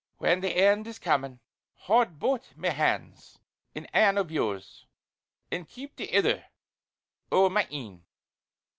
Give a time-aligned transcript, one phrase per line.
[0.17, 1.41] When the end is comin'
[1.81, 3.37] haud baith my hands
[3.75, 4.87] in ane o' yours,
[5.51, 6.45] an' keep the ither
[7.31, 8.03] ower my een.